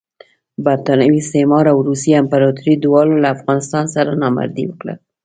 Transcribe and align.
برټانوي 0.65 1.19
استعمار 1.21 1.65
او 1.73 1.77
روسي 1.89 2.11
امپراطوري 2.21 2.75
دواړو 2.85 3.15
له 3.23 3.27
افغانستان 3.35 3.85
سره 3.95 4.11
نامردي 4.21 4.63
وکړه. 4.67 4.93